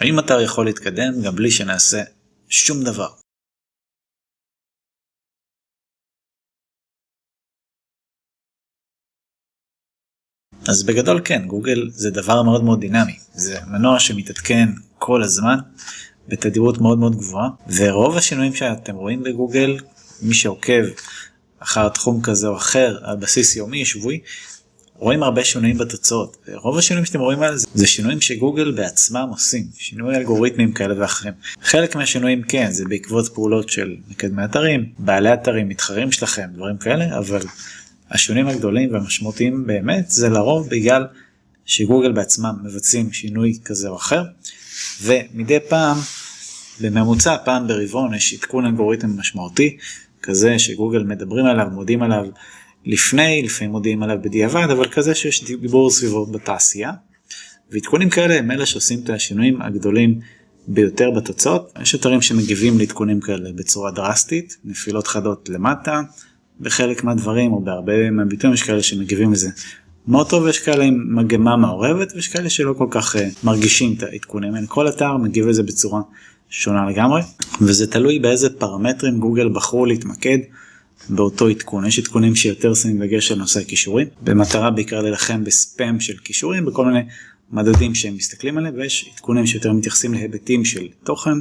[0.00, 2.02] האם אתר יכול להתקדם גם בלי שנעשה
[2.48, 3.08] שום דבר?
[10.68, 14.68] אז בגדול כן, גוגל זה דבר מאוד מאוד דינמי, זה מנוע שמתעדכן
[14.98, 15.56] כל הזמן
[16.28, 19.78] בתדירות מאוד מאוד גבוהה, ורוב השינויים שאתם רואים בגוגל,
[20.22, 20.82] מי שעוקב
[21.58, 24.20] אחר תחום כזה או אחר על בסיס יומי, שבועי,
[25.00, 26.36] רואים הרבה שינויים בתוצאות.
[26.54, 31.32] רוב השינויים שאתם רואים על זה זה שינויים שגוגל בעצמם עושים, שינוי אלגוריתמים כאלה ואחרים.
[31.62, 37.18] חלק מהשינויים כן, זה בעקבות פעולות של מקדמי אתרים, בעלי אתרים, מתחרים שלכם, דברים כאלה,
[37.18, 37.40] אבל
[38.10, 41.06] השינויים הגדולים והמשמעותיים באמת זה לרוב בגלל
[41.66, 44.22] שגוגל בעצמם מבצעים שינוי כזה או אחר,
[45.02, 45.98] ומדי פעם,
[46.80, 49.76] בממוצע פעם ברבעון יש עדכון אלגוריתם משמעותי,
[50.22, 52.26] כזה שגוגל מדברים עליו, מודיעים עליו.
[52.86, 56.92] לפני, לפעמים מודיעים עליו בדיעבד, אבל כזה שיש דיבור סביבו בתעשייה.
[57.70, 60.20] ועדכונים כאלה הם אלה שעושים את השינויים הגדולים
[60.68, 61.72] ביותר בתוצאות.
[61.82, 66.00] יש אתרים שמגיבים לעדכונים כאלה בצורה דרסטית, נפילות חדות למטה,
[66.60, 69.48] בחלק מהדברים או בהרבה מהביטויים יש כאלה שמגיבים לזה
[70.08, 74.02] מאוד טוב, יש כאלה עם מגמה מעורבת ויש כאלה שלא כל כך uh, מרגישים את
[74.02, 74.66] העדכונים האלה.
[74.66, 76.00] כל אתר מגיב לזה בצורה
[76.48, 77.22] שונה לגמרי,
[77.60, 80.38] וזה תלוי באיזה פרמטרים גוגל בחרו להתמקד.
[81.08, 81.86] באותו עדכון.
[81.86, 86.84] יש עדכונים שיותר שמים דגש על נושא הכישורים, במטרה בעיקר להילחם בספאם של כישורים, בכל
[86.84, 87.00] מיני
[87.52, 91.38] מדדים שהם מסתכלים עליהם, ויש עדכונים שיותר מתייחסים להיבטים של תוכן,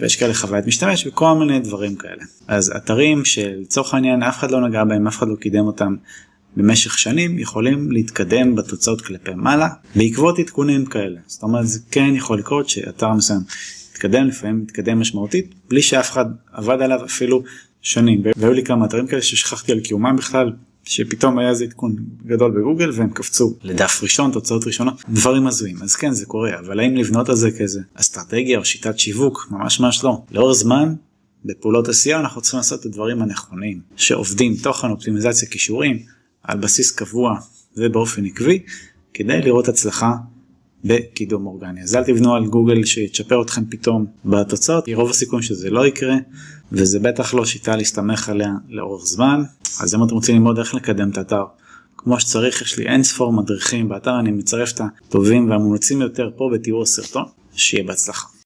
[0.00, 2.24] ויש כאלה חוויית משתמש וכל מיני דברים כאלה.
[2.48, 5.96] אז אתרים שלצורך העניין אף אחד לא נגע בהם, אף אחד לא קידם אותם
[6.56, 11.20] במשך שנים, יכולים להתקדם בתוצאות כלפי מעלה בעקבות עדכונים כאלה.
[11.26, 13.40] זאת אומרת זה כן יכול לקרות שאתר מסוים
[13.92, 17.42] יתקדם לפעמים יתקדם משמעותית בלי שאף אחד עבד עליו אפילו
[17.82, 20.52] שנים והיו לי כמה אתרים כאלה ששכחתי על קיומם בכלל
[20.84, 23.56] שפתאום היה איזה עדכון גדול בגוגל והם קפצו.
[23.62, 25.82] לדף ראשון תוצאות ראשונות דברים הזויים.
[25.82, 29.48] אז כן זה קורה אבל האם לבנות על זה כאיזה אסטרטגיה או שיטת שיווק?
[29.50, 30.22] ממש ממש לא.
[30.30, 30.94] לאור זמן
[31.44, 35.98] בפעולות עשייה אנחנו צריכים לעשות את הדברים הנכונים שעובדים תוכן אופטימיזציה כישורים
[36.42, 37.38] על בסיס קבוע
[37.76, 38.62] ובאופן עקבי
[39.14, 40.12] כדי לראות הצלחה
[40.84, 41.82] בקידום אורגני.
[41.82, 46.14] אז אל תבנו על גוגל שיצ'פר אתכם פתאום בתוצאות, כי רוב הסיכויים שזה לא יקרה,
[46.72, 49.42] וזה בטח לא שיטה להסתמך עליה לאורך זמן.
[49.80, 51.44] אז אם אתם רוצים ללמוד איך לקדם את האתר
[51.96, 56.50] כמו שצריך, יש לי אין ספור מדריכים באתר, אני מצרף את הטובים והמומלצים יותר פה
[56.54, 57.24] בתיאור הסרטון,
[57.54, 58.37] שיהיה בהצלחה.